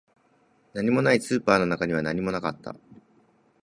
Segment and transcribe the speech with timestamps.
[0.73, 2.75] 何もない、スーパーの中には何もなかった